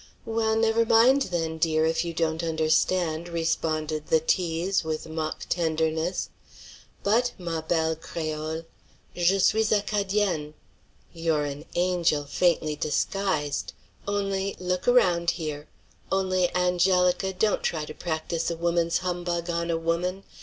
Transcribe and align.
"Well, 0.25 0.55
never 0.55 0.83
mind 0.83 1.21
then, 1.29 1.59
dear, 1.59 1.85
if 1.85 2.03
you 2.03 2.11
don't 2.11 2.41
understand," 2.41 3.29
responded 3.29 4.07
the 4.07 4.19
tease, 4.19 4.83
with 4.83 5.07
mock 5.07 5.45
tenderness. 5.47 6.29
"But, 7.03 7.33
ma 7.37 7.61
belle 7.61 7.95
Créole" 7.95 8.65
"Je 9.15 9.37
suis 9.37 9.71
Acadienne." 9.71 10.55
"You're 11.13 11.45
an 11.45 11.65
angel, 11.75 12.23
faintly 12.23 12.75
disguised. 12.75 13.73
Only 14.07 14.55
look 14.59 14.87
around 14.87 15.29
here 15.37 15.67
only, 16.11 16.49
Angelica, 16.55 17.31
don't 17.31 17.61
try 17.61 17.85
to 17.85 17.93
practise 17.93 18.49
woman's 18.49 18.97
humbug 19.05 19.51
on 19.51 19.69
a 19.69 19.77
woman. 19.77 20.23